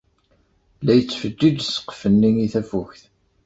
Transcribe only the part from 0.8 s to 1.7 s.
La yettfeǧǧiǧ